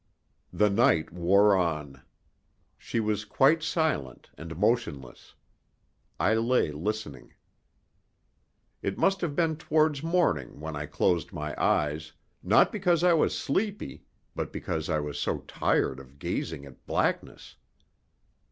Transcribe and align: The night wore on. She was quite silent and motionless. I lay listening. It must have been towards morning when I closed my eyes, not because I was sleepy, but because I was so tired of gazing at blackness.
The 0.51 0.71
night 0.71 1.11
wore 1.13 1.55
on. 1.55 2.01
She 2.75 2.99
was 2.99 3.23
quite 3.23 3.61
silent 3.61 4.31
and 4.35 4.57
motionless. 4.57 5.35
I 6.19 6.33
lay 6.33 6.71
listening. 6.71 7.35
It 8.81 8.97
must 8.97 9.21
have 9.21 9.35
been 9.35 9.57
towards 9.57 10.01
morning 10.01 10.59
when 10.59 10.75
I 10.75 10.87
closed 10.87 11.31
my 11.33 11.53
eyes, 11.63 12.13
not 12.41 12.71
because 12.71 13.03
I 13.03 13.13
was 13.13 13.37
sleepy, 13.37 14.01
but 14.35 14.51
because 14.51 14.89
I 14.89 14.99
was 14.99 15.19
so 15.19 15.41
tired 15.41 15.99
of 15.99 16.17
gazing 16.17 16.65
at 16.65 16.83
blackness. 16.87 17.57